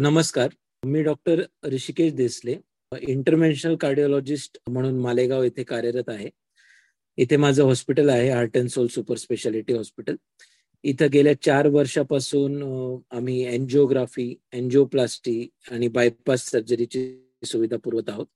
[0.00, 0.48] नमस्कार.
[0.84, 2.54] मी doctor Rishikesh Desle
[3.02, 6.30] interventional cardiologist म्हणून मालेगाव येथे कार्यरत आहे.
[7.16, 10.16] इथे माझं हॉस्पिटल आहे heart and soul super speciality hospital.
[10.84, 12.62] इथं गेल्या चार वर्षापासून
[13.10, 17.04] आम्ही एन्जिओग्राफी एन्जिओप्लास्टी आणि बायपास सर्जरीची
[17.44, 18.26] सुविधा पुरवत आहोत.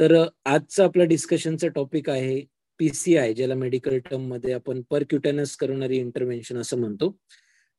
[0.00, 2.40] तर आजचा आपला डिस्कशनचा टॉपिक आहे
[2.78, 7.16] पीसीआय ज्याला मेडिकल टर्ममध्ये आपण परक्युटेनस करणारी इंटरव्हेन्शन असं म्हणतो.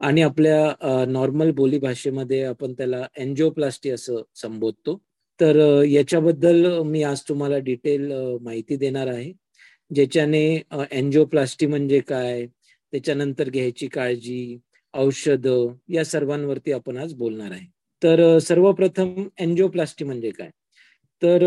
[0.03, 4.95] आणि आपल्या नॉर्मल बोली भाषेमध्ये आपण त्याला एन्जिओप्लास्टी असं संबोधतो.
[5.39, 8.11] तर याच्याबद्दल मी आज तुम्हाला डिटेल
[8.41, 9.31] माहिती देणार आहे.
[9.91, 10.43] ज्याच्याने
[10.91, 12.45] एन्जिओप्लास्टी म्हणजे काय
[12.93, 14.57] त्याच्यानंतर घ्यायची काळजी
[14.93, 15.47] औषध
[15.89, 17.65] या सर्वांवरती आपण आज बोलणार आहे.
[18.01, 20.49] तर सर्वप्रथम एन्जिओप्लास्टी म्हणजे काय?
[21.21, 21.43] तर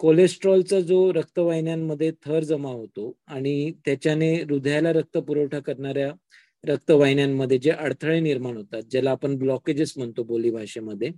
[0.00, 6.12] कोलेस्ट्रॉलचा जो रक्तवाहिन्यांमध्ये थर जमा होतो आणि त्याच्याने हृदयाला रक्त पुरवठा करणाऱ्या
[6.64, 11.10] रक्तवाहिन्यांमध्ये जे अडथळे निर्माण होतात ज्याला आपण ब्लॉकेजेस म्हणतो बोली भाषेमध्ये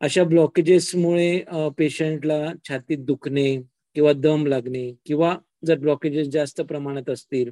[0.00, 1.42] अशा ब्लॉकेजेसमुळे
[1.78, 2.38] पेशंटला
[2.68, 3.56] छातीत दुखणे
[3.96, 7.50] किंवा दम लागणे किंवा जर ब्लॉकेजेस जास्त प्रमाणात असतील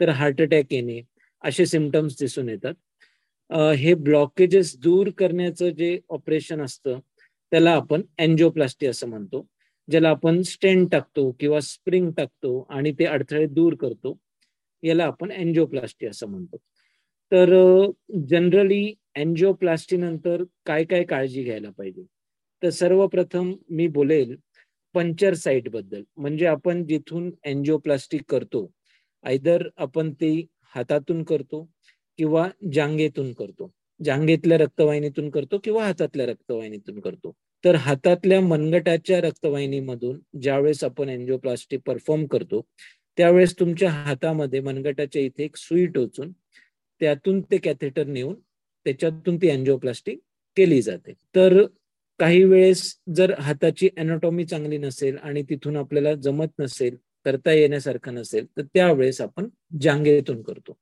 [0.00, 1.00] तर हार्ट अटॅक येणे
[1.44, 2.74] असे सिमटम्स दिसून येतात.
[3.76, 6.98] हे ब्लॉकेजेस दूर करण्याचं जे ऑपरेशन असतं
[7.52, 9.46] त्याला आपण एन्जिओप्लास्टी असं म्हणतो
[9.88, 14.16] ज्याला आपण स्टेन टाकतो किंवा स्प्रिंग टाकतो आणि ते अडथळे दूर करतो.
[14.84, 16.56] याला आपण एन्जिओप्लास्टी असं म्हणतो.
[17.32, 17.50] तर
[18.30, 22.02] जनरली एन्जिओप्लास्टी नंतर काय काय काळजी घ्यायला पाहिजे?
[22.62, 24.34] तर सर्वप्रथम मी बोलेल
[24.94, 26.02] पंचर साईटबद्दल.
[26.16, 28.70] म्हणजे आपण जिथून एन्जिओप्लास्टी करतो
[29.24, 30.34] आयदर आपण ते
[30.74, 31.64] हातातून करतो
[32.18, 33.70] किंवा जांगेतून करतो.
[34.00, 37.32] जांगेतल्या रक्तवाहिनीतून करतो किंवा हातातल्या रक्तवाहिनीतून करतो.
[37.64, 42.60] तर हातातल्या मनगटाच्या रक्तवाहिनीमधून ज्यावेळेस आपण एन्जिओप्लास्टी परफॉर्म करतो
[43.18, 46.32] त्यावेळेस तुमच्या हातामध्ये मनगटाच्या इथे एक सुई टोचून
[47.00, 48.34] त्यातून ते कॅथेटर नेऊन
[48.86, 50.14] त्याच्यातून ती अँजिओप्लास्टी
[50.56, 51.12] केली जाते.
[51.34, 51.62] तर
[52.20, 52.82] काही वेळेस
[53.16, 59.20] जर हाताची अॅनाटॉमी चांगली नसेल आणि तिथून आपल्याला जमत नसेल करता येण्यासारखं नसेल तर त्यावेळेस
[59.20, 59.48] आपण
[59.82, 60.76] जांगेतून करतो.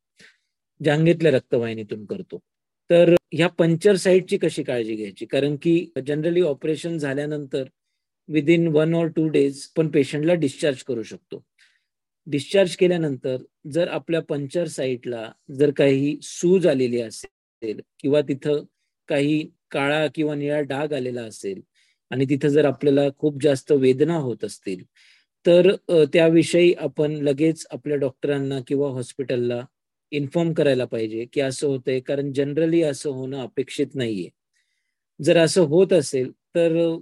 [0.80, 2.38] जांगेतल्या रक्तवाहिनीतून करतो.
[2.90, 5.26] तर ह्या पंचर साईडची कशी काळजी घ्यायची?
[5.26, 7.64] कारण की जनरली ऑपरेशन झाल्यानंतर
[8.28, 11.42] within one or two days पण पेशंटला डिस्चार्ज करू शकतो.
[12.26, 13.36] डिस्चार्ज केल्यानंतर
[13.72, 18.64] जर आपल्या पंचर साईटला जर काही सूज आलेली असेल किंवा तिथं
[19.08, 21.60] काही काळा किंवा निळा डाग आलेला असेल
[22.10, 24.84] आणि तिथं जर आपल्याला खूप जास्त वेदना होत असतील
[25.46, 25.74] तर
[26.12, 29.64] त्याविषयी आपण लगेच आपल्या डॉक्टरांना किंवा हॉस्पिटलला
[30.12, 34.28] इन्फॉर्म करायला पाहिजे की असं होतंय कारण जनरली असं होणं अपेक्षित नाहीये.
[35.20, 36.96] जर असं होत असेल तर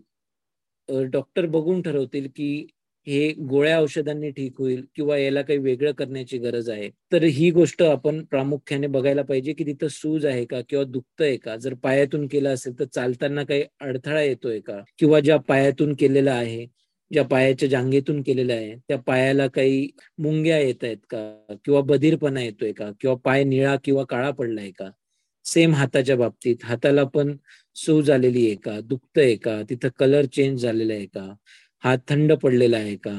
[0.88, 2.66] डॉक्टर बघून ठरवतील की
[3.06, 7.82] हे गोळ्या औषधांनी ठीक होईल किंवा याला काही वेगळं करण्याची गरज आहे तर ही गोष्ट
[7.82, 11.56] आपण प्रामुख्याने बघायला पाहिजे की तिथं सूज आहे का किंवा दुखतंय का?
[11.56, 14.80] जर पायातून केलं असेल तर चालताना काही अडथळा येतोय का?
[14.98, 16.66] किंवा ज्या पायातून केलेला आहे
[17.10, 21.56] ज्या पायाच्या जांगेतून केलेल्या आहे त्या पायाला काही मुंग्या येत आहेत का?
[21.64, 22.90] किंवा बधीरपणा येतोय का?
[23.00, 24.90] किंवा पाय निळा किंवा काळा पडलाय का?
[25.44, 27.36] सेम हाताच्या बाबतीत हाताला पण
[27.76, 28.80] सूज आलेली आहे का?
[28.80, 29.62] दुखतंय का?
[29.70, 31.34] तिथं कलर चेंज झालेला आहे का?
[31.84, 33.12] हात थंड पडलेला आहे का?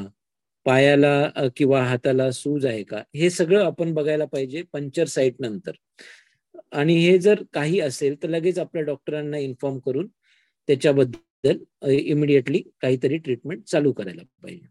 [0.65, 3.01] पायाला किंवा हाताला सूज आहे का?
[3.15, 5.71] हे सगळं आपण बघायला पाहिजे पंचर साईट नंतर.
[6.71, 10.07] आणि हे जर काही असेल तर लगेच आपल्या डॉक्टरांना इन्फॉर्म करून
[10.67, 14.67] त्याच्याबद्दल इमिडिएटली काहीतरी ट्रीटमेंट चालू करायला पाहिजे.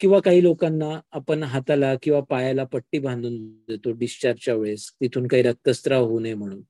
[0.00, 6.04] किंवा काही लोकांना आपण हाताला किंवा पायाला पट्टी बांधून देतो डिस्चार्जच्या वेळेस तिथून काही रक्तस्त्राव
[6.04, 6.60] होऊ नये म्हणून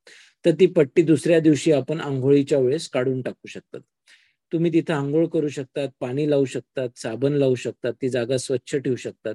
[0.45, 3.81] तर ती पट्टी दुसऱ्या दिवशी आपण आंघोळीच्या वेळेस काढून टाकू शकतात.
[4.53, 8.97] तुम्ही तिथं आंघोळ करू शकतात पाणी लावू शकतात साबण लावू शकतात ती जागा स्वच्छ ठेवू
[8.97, 9.35] शकतात.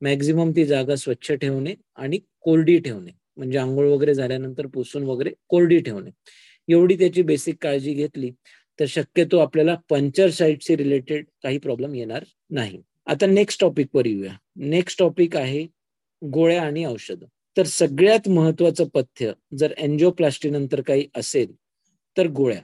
[0.00, 3.10] मॅक्झिमम ती जागा स्वच्छ ठेवणे आणि कोरडी ठेवणे.
[3.36, 6.10] म्हणजे आंघोळ वगैरे झाल्यानंतर पुसून वगैरे कोरडी ठेवणे.
[6.68, 8.30] एवढी त्याची बेसिक काळजी घेतली
[8.80, 12.82] तर शक्यतो आपल्याला पंचर साईटशी रिलेटेड काही प्रॉब्लेम येणार नाही.
[13.06, 14.32] आता नेक्स्ट टॉपिक वर येऊया.
[14.56, 15.66] नेक्स्ट टॉपिक आहे
[16.22, 17.26] गोळ्या आणि औषधं.
[17.56, 21.52] तर सगळ्यात महत्वाचं पथ्य जर एन्जिओप्लास्टी नंतर काही असेल
[22.16, 22.60] तर गोळ्या.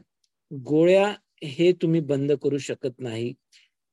[0.50, 3.32] गोळ्या हे तुम्ही बंद करू शकत नाही.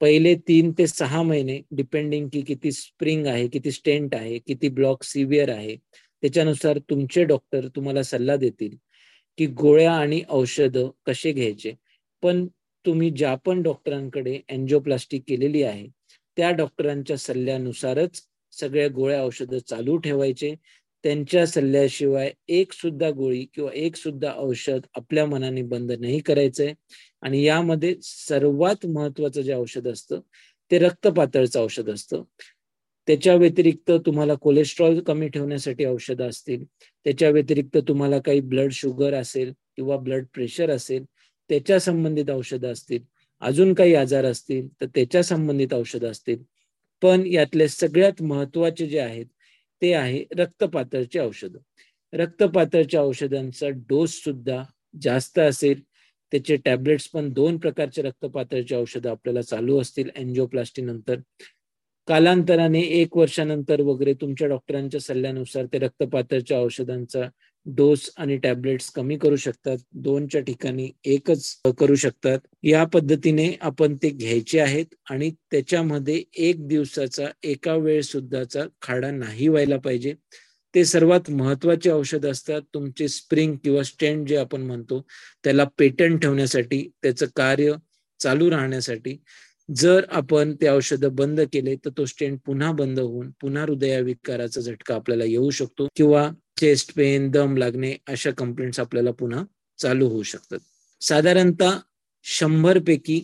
[0.01, 5.03] पहिले तीन ते सहा महिने डिपेंडिंग की किती स्प्रिंग आहे किती स्टेंट आहे किती ब्लॉक
[5.03, 5.75] सिव्हिअर आहे
[6.23, 8.75] त्याच्यानुसार तुमचे डॉक्टर तुम्हाला सल्ला देतील
[9.37, 11.73] की गोळ्या आणि औषधं कसे घ्यायचे.
[12.23, 12.45] पण
[12.85, 15.87] तुम्ही ज्या पण डॉक्टरांकडे एन्जिओप्लास्टिक केलेली आहे
[16.37, 18.21] त्या डॉक्टरांच्या सल्ल्यानुसारच
[18.53, 20.53] सगळ्या गोळ्या औषधं चालू ठेवायचे.
[21.03, 26.73] त्यांच्या सल्ल्याशिवाय एक सुद्धा गोळी किंवा एक सुद्धा औषध आपल्या मनाने बंद नाही करायचंय.
[27.23, 30.19] आणि यामध्ये सर्वात महत्वाचं जे औषध असतं
[30.71, 32.23] ते रक्त पातळचं औषध असतं.
[33.07, 36.63] त्याच्या व्यतिरिक्त तुम्हाला कोलेस्ट्रॉल कमी ठेवण्यासाठी औषधं असतील.
[37.05, 41.05] त्याच्या व्यतिरिक्त तुम्हाला काही ब्लड शुगर असेल किंवा ब्लड प्रेशर असेल
[41.49, 42.99] त्याच्या संबंधित औषधं असतील.
[43.41, 46.43] अजून काही आजार असतील तर त्याच्या संबंधित औषधं असतील.
[47.01, 49.25] पण यातले सगळ्यात महत्त्वाचे जे आहेत
[49.81, 51.59] ते आहे रक्तपातळचे औषधं.
[52.13, 54.63] रक्तपातळच्या औषधांचा डोस सुद्धा
[55.01, 55.81] जास्त असेल
[56.31, 61.19] त्याचे टॅबलेट्स पण दोन प्रकारचे रक्तपातळचे औषधं आपल्याला चालू असतील एन्जिओप्लास्टी नंतर.
[62.07, 67.23] कालांतराने एक वर्षानंतर वगैरे तुमच्या डॉक्टरांच्या सल्ल्यानुसार ते रक्तपातळीच्या औषधांचा
[67.65, 69.77] डोस आणि टॅबलेट्स कमी करू शकतात.
[69.93, 72.39] दोनच्या ठिकाणी एकच करू शकतात.
[72.63, 79.47] या पद्धतीने आपण ते घ्यायचे आहेत आणि त्याच्यामध्ये एक दिवसाचा एका वेळ सुद्धाचा खाडा नाही
[79.47, 80.13] व्हायला पाहिजे.
[80.77, 82.61] ते सर्वात महत्त्वाचे औषध असतात.
[82.73, 84.99] तुमचे स्प्रिंग किंवा स्टेंट जे आपण म्हणतो
[85.43, 87.73] त्याला पेटंट ठेवण्यासाठी त्याचं कार्य
[88.19, 89.17] चालू राहण्यासाठी
[89.75, 94.95] जर आपण ते औषध बंद केले तर तो स्टेंट पुन्हा बंद होऊन पुन्हा हृदयाविकाराचा झटका
[94.95, 96.29] आपल्याला येऊ शकतो किंवा
[96.59, 99.43] चेस्ट पेन दम लागणे अशा कंप्लेंट्स आपल्याला पुन्हा
[99.79, 100.59] चालू होऊ शकतात.
[101.01, 101.77] साधारणतः
[102.23, 103.21] शंभर पैकी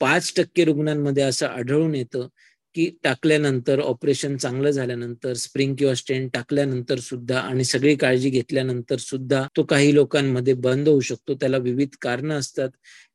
[0.00, 2.28] पाच टक्के रुग्णांमध्ये असं आढळून येतं
[2.76, 9.42] की टाकल्यानंतर ऑपरेशन चांगलं झाल्यानंतर स्प्रिंग किंवा स्टेन टाकल्यानंतर सुद्धा आणि सगळी काळजी घेतल्यानंतर सुद्धा
[9.56, 11.34] तो काही लोकांमध्ये बंद होऊ शकतो.
[11.34, 12.70] त्याला विविध कारण असतात.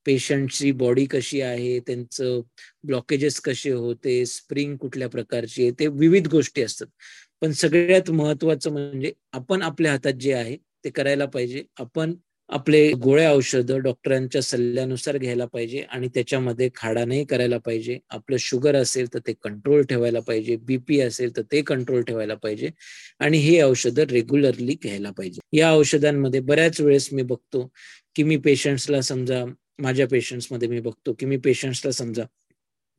[0.05, 2.39] पेशंटची बॉडी कशी आहे त्यांचं
[2.83, 6.87] ब्लॉकेजेस कसे होते स्प्रिंग कुठल्या प्रकारची आहे ते विविध गोष्टी असतात.
[7.41, 11.63] पण सगळ्यात महत्वाचं म्हणजे आपण आपल्या हातात जे आहे ते करायला पाहिजे.
[11.77, 12.13] आपण
[12.51, 17.97] आपले गोळ्या औषधं डॉक्टरांच्या सल्ल्यानुसार घ्यायला पाहिजे आणि त्याच्यामध्ये खाडा नाही करायला पाहिजे.
[18.09, 20.55] आपलं शुगर असेल तर ते कंट्रोल ठेवायला पाहिजे.
[20.57, 22.69] बीपी असेल तर ते कंट्रोल ठेवायला पाहिजे.
[23.19, 25.39] आणि हे औषधं रेग्युलरली घ्यायला पाहिजे.
[25.53, 27.67] या औषधांमध्ये बऱ्याच वेळेस मी बघतो
[28.15, 29.43] की मी पेशंट्सला समजा
[29.79, 32.23] माझ्या पेशंट्समध्ये मी बघतो की मी पेशंट्सला समजा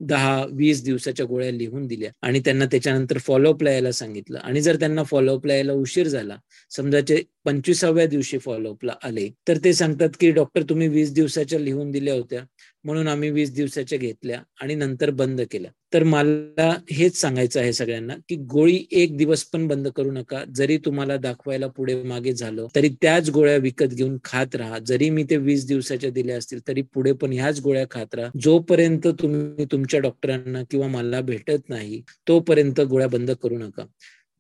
[0.03, 2.11] दहा वीस दिवसाच्या गोळ्या लिहून दिल्या.
[2.23, 4.39] आणि त्यांना त्याच्यानंतर फॉलोअपला यायला सांगितलं.
[4.39, 6.37] आणि जर त्यांना फॉलोअपला यायला उशीर झाला
[6.71, 12.15] समजाचे पंचवीसाव्या दिवशी फॉलोअपला आले तर ते सांगतात की डॉक्टर तुम्ही वीस दिवसाच्या लिहून दिल्या
[12.15, 12.43] होत्या.
[12.85, 18.15] म्हणून आम्ही वीस दिवसाच्या घेतल्या आणि नंतर बंद केल्या तर मला हेच सांगायचं आहे सगळ्यांना
[18.29, 20.43] की गोळी एक दिवस पण बंद करू नका.
[20.57, 24.79] जरी तुम्हाला दाखवायला पुढे मागे झालं तरी त्याच गोळ्या विकत घेऊन खात राहा.
[24.79, 28.31] जरी मी ते वीस दिवसाच्या दिल्या असतील तरी पुढे पण ह्याच गोळ्या खात राहा.
[28.43, 33.85] जोपर्यंत तुम्ही तुमच्या डॉक्टरांना किंवा मला भेटत नाही तोपर्यंत गोळ्या बंद करू नका.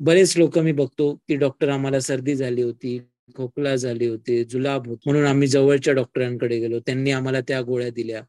[0.01, 2.99] बरेच लोक मी बघतो की डॉक्टर आम्हाला सर्दी झाली होती
[3.37, 6.79] खोकला झाली होती जुलाब होत म्हणून आम्ही जवळच्या डॉक्टरांकडे गेलो.
[6.81, 8.23] त्यांनी आम्हाला त्या गोळ्या दिल्या.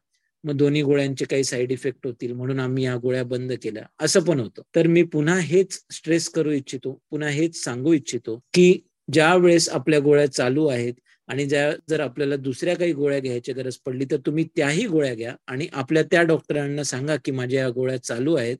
[0.44, 3.82] मग दोन्ही गोळ्यांचे काही साईड इफेक्ट होतील म्हणून आम्ही या गोळ्या बंद केल्या.
[4.00, 4.62] असं पण होतं.
[4.74, 8.72] तर मी पुन्हा हेच स्ट्रेस करू इच्छितो पुन्हा हेच सांगू इच्छितो की
[9.12, 10.94] ज्या वेळेस आपल्या गोळ्या चालू आहेत
[11.28, 15.34] आणि ज्या जर आपल्याला दुसऱ्या काही गोळ्या घ्यायची गरज पडली तर तुम्ही त्याही गोळ्या घ्या
[15.46, 18.56] आणि आपल्या त्या डॉक्टरांना सांगा की माझ्या या गोळ्या चालू आहेत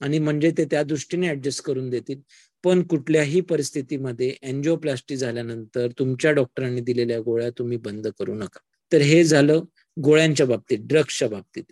[0.00, 2.20] आणि म्हणजे ते त्या दृष्टीने ऍडजस्ट करून देतील.
[2.64, 8.58] पण कुठल्याही परिस्थितीमध्ये एन्जिओप्लास्टी झाल्यानंतर तुमच्या डॉक्टरांनी दिलेल्या गोळ्या तुम्ही बंद करू नका.
[8.92, 9.64] तर हे झालं
[10.00, 11.64] गोळ्यांच्या बाबतीत ड्रग्सच्या बाबतीत.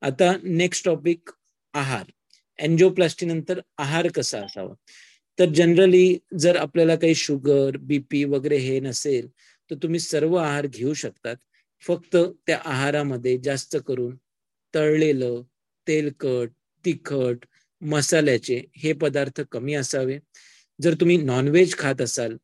[0.00, 1.30] आता नेक्स्ट टॉपिक
[1.74, 2.04] आहार.
[2.58, 4.74] एन्जिओप्लास्टी नंतर आहार कसा असावा?
[5.38, 9.28] तर जनरली जर आपल्याला काही शुगर बीपी वगैरे हे नसेल
[9.70, 11.36] तर तुम्ही सर्व आहार घेऊ शकतात.
[11.86, 12.16] फक्त
[12.46, 14.16] त्या आहारामध्ये जास्त करून
[14.74, 15.42] तळलेलं
[15.88, 16.50] तेलकट
[16.84, 17.38] तिखट
[17.82, 20.18] मसाल्याचे हे पदार्थ कमी असावे.
[20.78, 22.36] जर तुम्ही नॉनव्हेज खात असाल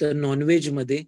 [0.00, 1.02] तर नॉनव्हेजमध्ये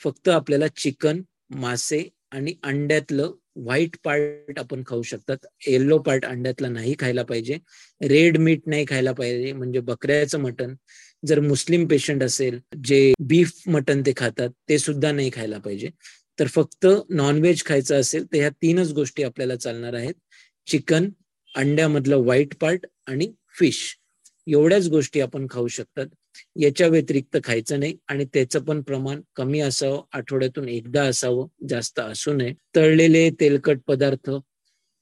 [0.00, 1.22] फक्त आपल्याला चिकन
[1.56, 5.36] मासे आणि अंड्यातलं व्हाईट पार्ट आपण खाऊ शकतात.
[5.66, 7.58] येल्लो पार्ट अंड्यातला नाही खायला पाहिजे.
[8.00, 10.74] रेड मीट नाही खायला पाहिजे म्हणजे बकऱ्याचं मटण.
[11.26, 15.90] जर मुस्लिम पेशंट असेल जे बीफ मटन ते खातात ते सुद्धा नाही खायला पाहिजे.
[16.38, 20.14] तर फक्त नॉनव्हेज खायचं असेल तर ह्या तीनच गोष्टी आपल्याला चालणार आहेत.
[20.66, 21.08] चिकन
[21.56, 23.96] अंड्यामधलं व्हाईट पार्ट आणि फिश
[24.46, 26.06] एवढ्याच गोष्टी आपण खाऊ शकतात.
[26.60, 32.32] याच्या व्यतिरिक्त खायचं नाही आणि त्याचं पण प्रमाण कमी असावं आठवड्यातून एकदा असावं जास्त असू
[32.32, 32.54] नये.
[32.76, 34.30] तळलेले तेलकट पदार्थ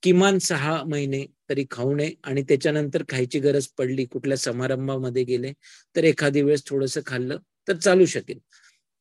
[0.02, 5.52] किमान सहा महिने तरी खाऊ नये आणि त्याच्यानंतर खायची गरज पडली कुठल्या समारंभामध्ये गेले
[5.96, 7.38] तर एखादी वेळेस थोडस खाल्लं
[7.68, 8.38] तर चालू शकेल.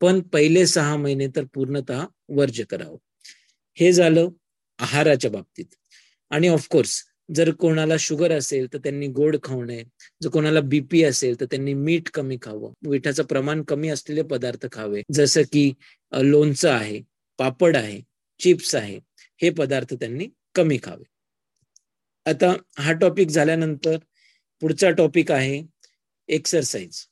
[0.02, 2.98] पण पहिले सहा महिने तर पूर्णतः वर्ज करावं.
[3.74, 4.30] हे झालं
[4.80, 5.66] आहाराच्या बाबतीत.
[6.30, 9.84] आणि ऑफकोर्स जर कोणाला शुगर असेल तर त्यांनी गोड खाऊ नये
[10.24, 12.74] जर कोणाला बीपी असेल तर त्यांनी मीठ कमी खावं.
[12.90, 15.02] मिठाचं प्रमाण कमी असलेले पदार्थ खावे.
[15.14, 15.72] जसं की
[16.14, 17.02] लोणचं आहे
[17.40, 18.02] पापड आहे
[18.40, 19.00] चिप्स आहे
[19.42, 21.04] हे पदार्थ त्यांनी कमी खावे.
[22.26, 23.98] आता हा टॉपिक झाल्यानंतर
[24.62, 25.62] पुढचा टॉपिक आहे
[26.30, 27.06] एक्सरसाइज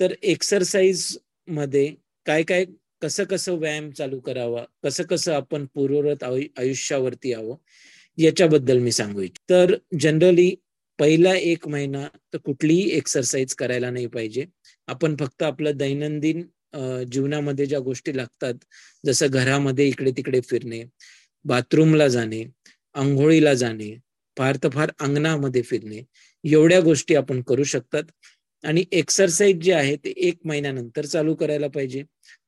[0.00, 1.94] तर एक्सरसाइजमध्ये
[2.26, 2.64] काय काय
[3.02, 4.64] कसं कसं व्यायाम चालू करावा?
[4.84, 7.56] कसं कसं आपण पूर्वरत आयुष्यावरती यावं?
[8.18, 9.44] याच्याबद्दल मी सांगू इच्छितो.
[9.50, 10.54] तर जनरली
[10.98, 14.44] पहिला एक महिना तर कुठलीही एक्सरसाइज करायला नाही पाहिजे.
[14.88, 16.42] आपण फक्त आपलं दैनंदिन
[17.12, 18.54] जीवनामध्ये ज्या गोष्टी लागतात
[19.04, 20.82] जसं घरामध्ये इकडे तिकडे फिरणे
[21.44, 22.42] बाथरूमला जाणे
[22.94, 23.94] आंघोळीला जाणे
[24.36, 26.02] फार तर फार अंगणामध्ये फिरणे
[26.44, 28.02] एवढ्या गोष्टी आपण करू शकतात.
[28.64, 32.02] आणि एक्सरसाइज जे आहे ते एक महिन्यानंतर चालू करायला पाहिजे.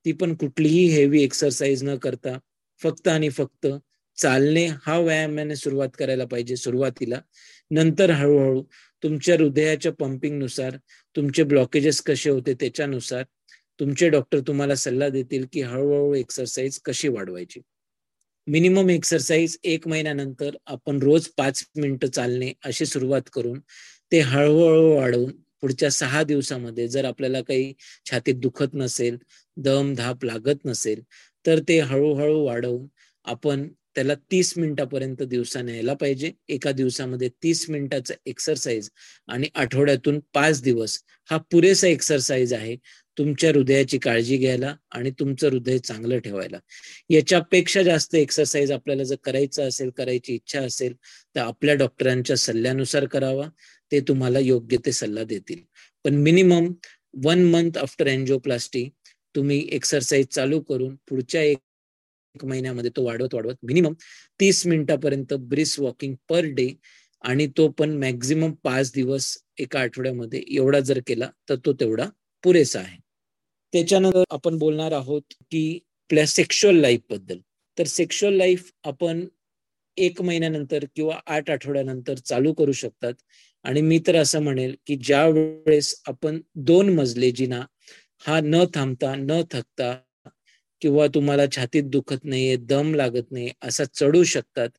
[0.05, 2.37] ती पण कुठलीही हेवी एक्सरसाइज न करता
[2.81, 3.67] फक्त आणि फक्त
[4.19, 7.19] चालणे हा व्यायामाने सुरुवात करायला पाहिजे सुरुवातीला.
[7.71, 8.63] नंतर हळूहळू
[9.03, 10.77] तुमच्या हृदयाच्या पंपिंगनुसार
[11.15, 13.23] तुमचे ब्लॉकेजेस कसे होते त्याच्यानुसार
[13.79, 17.59] तुमचे डॉक्टर तुम्हाला सल्ला देतील की हळूहळू एक्सरसाइज कशी वाढवायची.
[18.47, 23.59] मिनिमम एक्सरसाइज एक महिन्यानंतर आपण रोज पाच मिनिटं चालणे अशी सुरुवात करून
[24.11, 27.73] ते हळूहळू वाढवून पुढच्या सहा दिवसामध्ये जर आपल्याला काही
[28.05, 29.17] छातीत दुखत नसेल
[29.57, 31.01] दम धाप लागत नसेल
[31.45, 32.87] तर ते हळूहळू वाढवून
[33.25, 33.67] आपण
[33.99, 36.31] त्याला तीस मिनिटापर्यंत दिवसा न्यायला पाहिजे.
[36.49, 38.89] एका दिवसामध्ये तीस मिनिटाचा एक्सरसाइज
[39.27, 40.97] आणि आठवड्यातून पाच दिवस
[41.29, 42.75] हा पुरेसा एक्सरसाइज आहे
[43.17, 46.59] तुमच्या हृदयाची काळजी घ्यायला आणि तुमचं हृदय चांगलं ठेवायला.
[47.09, 50.93] याच्यापेक्षा जास्त एक्सरसाइज आपल्याला जर करायचं असेल करायची इच्छा असेल
[51.35, 53.49] तर आपल्या डॉक्टरांच्या सल्ल्यानुसार करावा.
[53.91, 55.61] ते तुम्हाला योग्य ते सल्ला देतील.
[56.05, 56.73] पण minimum
[57.25, 58.89] one month after angioplasty
[59.35, 61.57] तुम्ही एक्सरसाइज चालू करून पुढच्या एक
[62.35, 63.93] एक महिन्यामध्ये तो वाढवत वाढवत मिनिमम
[64.39, 66.69] तीस मिनिटापर्यंत ब्रिस वॉकिंग पर डे
[67.23, 72.05] आणि तो पण मॅक्झिमम पाच दिवस एका आठवड्यामध्ये एवढा जर केला तर तो तेवढा
[72.43, 72.97] पुरेसा आहे.
[73.73, 77.37] त्याच्यानंतर आपण बोलणार आहोत की आपल्या सेक्शुअल लाईफबद्दल.
[77.77, 79.25] तर सेक्शुअल लाईफ आपण
[79.97, 83.13] एक महिन्यानंतर किंवा आठ आठवड्यानंतर चालू करू शकतात.
[83.65, 87.61] आणि मी तर असं म्हणेल की ज्या वेळेस आपण दोन मजले जिना
[88.27, 89.93] हा न थांबता न थकता
[90.81, 94.69] किंवा तुम्हाला छातीत दुखत नाहीये दम लागत नाही असा चढू शकतात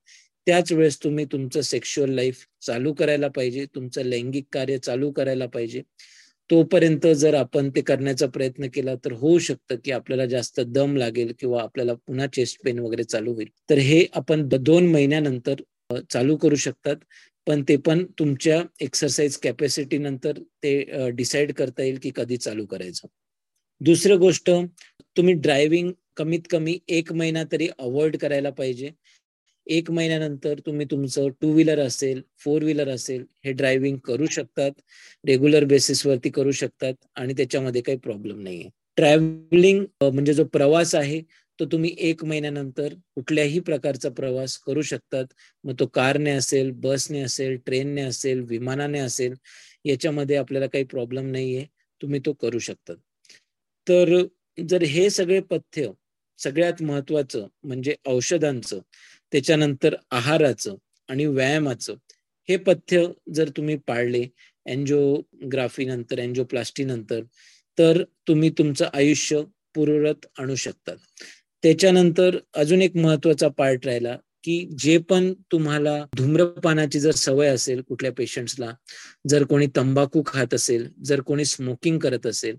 [0.47, 5.83] त्याच वेळेस तुम्ही तुमचं सेक्शुअल लाईफ चालू करायला पाहिजे तुमचं लैंगिक कार्य चालू करायला पाहिजे.
[6.51, 11.33] तोपर्यंत जर आपण ते करण्याचा प्रयत्न केला तर होऊ शकतं की आपल्याला जास्त दम लागेल
[11.41, 13.49] किंवा आपल्याला पुन्हा चेस्ट पेन वगैरे चालू होईल.
[13.71, 15.63] तर हे आपण दोन महिन्यानंतर
[16.11, 16.97] चालू करू शकतात.
[17.47, 23.09] पण ते पण तुमच्या एक्सरसाइज कॅपॅसिटी नंतर ते डिसाईड करता येईल की कधी चालू करायचं.
[23.81, 24.51] दुसरं गोष्ट
[25.17, 28.91] तुम्ही ड्रायव्हिंग कमीत कमी एक महिना तरी अवॉइड करायला पाहिजे.
[29.67, 34.73] एक महिन्यानंतर तुम्ही तुमचं टू व्हीलर असेल फोर व्हीलर असेल हे ड्रायव्हिंग करू शकतात.
[35.25, 38.69] रेग्युलर बेसिसवरती करू शकतात आणि त्याच्यामध्ये काही प्रॉब्लेम नाहीये.
[38.97, 41.21] ट्रॅव्हलिंग म्हणजे जो प्रवास आहे
[41.59, 45.25] तो तुम्ही एक महिन्यानंतर कुठल्याही प्रकारचा प्रवास करू शकतात.
[45.65, 49.35] मग तो कारने असेल बसने असेल ट्रेनने असेल विमानाने असेल
[49.85, 51.65] याच्यामध्ये आपल्याला काही प्रॉब्लेम नाहीये.
[52.01, 52.97] तुम्ही तो करू शकतात.
[53.87, 54.23] तर
[54.59, 55.91] जर हे सगळे पथ्य
[56.39, 58.79] सगळ्यात महत्वाचं म्हणजे औषधांचं
[59.33, 60.77] त्याच्यानंतर आहाराचं
[61.09, 61.95] आणि व्यायामाचं
[62.49, 64.25] हे पथ्य जर तुम्ही पाळले
[64.67, 67.21] एन्जिओग्राफी नंतर एन्जिओप्लास्टी नंतर
[67.79, 69.43] तर तुम्ही तुमचं आयुष्य
[69.75, 70.97] पूर्वरत आणू शकतात
[71.63, 78.13] त्याच्यानंतर अजून एक महत्त्वाचा पार्ट राहिला की जे पण तुम्हाला धूम्रपानाची जर सवय असेल कुठल्या
[78.13, 78.71] पेशंट्सला
[79.29, 82.57] जर कोणी तंबाखू खात असेल जर कोणी स्मोकिंग करत असेल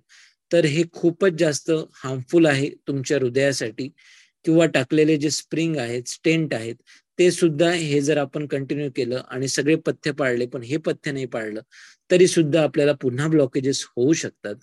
[0.52, 3.90] तर हे खूपच जास्त हार्मफुल आहे तुमच्या हृदयासाठी.
[4.46, 6.76] किंवा टाकलेले जे स्प्रिंग आहेत स्टेंट आहेत
[7.20, 11.26] ते सुद्धा हे जर आपण कंटिन्यू केलं आणि सगळे पथ्य पाळले पण हे पथ्य नाही
[11.28, 11.62] पाळलं
[12.10, 14.56] तरी सुद्धा आपल्याला पुन्हा ब्लॉकेजेस होऊ शकतात.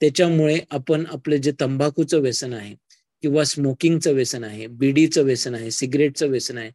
[0.00, 2.74] त्याच्यामुळे आपण आपलं जे तंबाखूचं व्यसन आहे
[3.22, 6.70] किंवा स्मोकिंगचं व्यसन आहे बीडीचं व्यसन आहे सिगरेटचं व्यसन आहे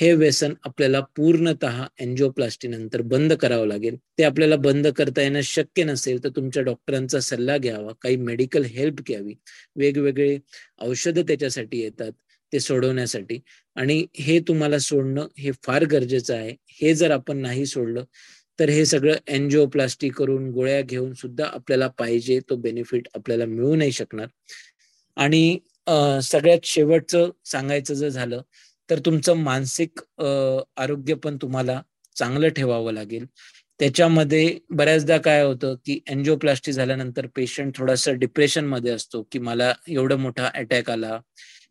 [0.00, 3.96] हे व्यसन आपल्याला पूर्णतः एन्जिओप्लास्टी नंतर बंद करावं लागेल.
[4.18, 9.00] ते आपल्याला बंद करता येणं शक्य नसेल तर तुमच्या डॉक्टरांचा सल्ला घ्यावा काही मेडिकल हेल्प
[9.08, 9.34] घ्यावी.
[9.76, 10.38] वेगवेगळे
[10.80, 12.12] औषधं त्याच्यासाठी येतात
[12.52, 13.38] ते सोडवण्यासाठी.
[13.76, 16.54] आणि हे तुम्हाला सोडणं हे फार गरजेचं आहे.
[16.68, 18.04] हे जर आपण नाही सोडलं
[18.58, 23.92] तर हे सगळं एन्जिओप्लास्टी करून गोळ्या घेऊन सुद्धा आपल्याला पाहिजे तो बेनिफिट आपल्याला मिळू नाही
[23.92, 24.26] शकणार.
[25.16, 25.58] आणि
[26.22, 28.40] सगळ्यात शेवटचं सांगायचं जर झालं
[28.88, 30.00] तर तुमचं मानसिक
[30.76, 31.80] आरोग्य पण तुम्हाला
[32.16, 33.26] चांगलं ठेवावं लागेल.
[33.80, 40.46] त्याच्यामध्ये बऱ्याचदा काय होतं की एन्जिओप्लास्टी झाल्यानंतर पेशंट थोडासा डिप्रेशनमध्ये असतो की मला एवढं मोठा
[40.54, 41.18] अटॅक आला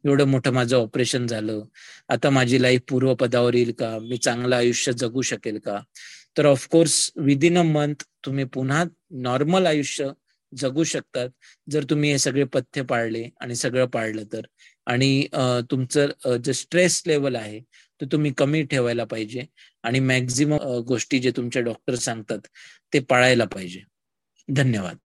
[0.06, 1.62] एवढं मोठं माझं ऑपरेशन झालं
[2.10, 5.80] आता माझी लाईफ पूर्वपदावर येईल का मी चांगलं आयुष्य जगू शकेल का?
[6.38, 8.84] तर ऑफकोर्स विदिन अ मंथ तुम्ही पुन्हा
[9.22, 10.10] नॉर्मल आयुष्य
[10.54, 11.30] जगू शकतात.
[11.68, 14.46] जर तुम्ही हे सगळे पथ्य पाळले आणि सगळं पाळलं तर.
[14.88, 15.28] आणि
[15.72, 17.60] तुमचं जे स्ट्रेस लेवल आहे
[18.02, 19.46] ते तुम्ही कमी ठेवायला पाहिजे.
[19.84, 22.48] आणि मॅक्झिमम गोष्टी जे तुमचे डॉक्टर सांगतात
[22.94, 23.82] ते पाळायला पाहिजे.
[24.48, 24.98] धन्यवाद.